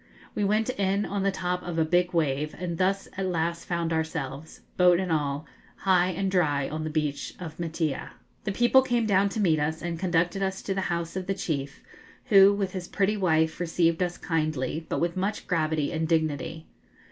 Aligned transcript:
We 0.33 0.43
went 0.43 0.71
in 0.79 1.05
on 1.05 1.21
the 1.21 1.29
top 1.29 1.61
of 1.61 1.77
a 1.77 1.85
big 1.85 2.11
wave, 2.11 2.55
and 2.57 2.79
thus 2.79 3.07
at 3.17 3.27
last 3.27 3.65
found 3.65 3.93
ourselves 3.93 4.61
boat 4.75 4.99
and 4.99 5.11
all 5.11 5.45
high 5.75 6.07
and 6.07 6.31
dry 6.31 6.67
on 6.67 6.83
the 6.83 6.89
beach 6.89 7.35
of 7.39 7.59
Maitea. 7.59 8.09
The 8.43 8.51
people 8.51 8.81
came 8.81 9.05
down 9.05 9.29
to 9.29 9.39
meet 9.39 9.59
us, 9.59 9.79
and 9.79 9.99
conducted 9.99 10.41
us 10.41 10.63
to 10.63 10.73
the 10.73 10.81
house 10.89 11.15
of 11.15 11.27
the 11.27 11.35
chief, 11.35 11.83
who, 12.29 12.51
with 12.51 12.71
his 12.71 12.87
pretty 12.87 13.15
wife, 13.15 13.59
received 13.59 14.01
us 14.01 14.17
kindly, 14.17 14.87
but 14.89 14.99
with 14.99 15.15
much 15.15 15.45
gravity 15.45 15.91
and 15.91 16.07
dignity. 16.07 16.65